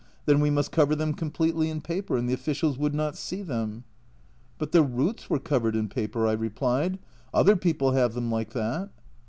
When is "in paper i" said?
5.75-6.31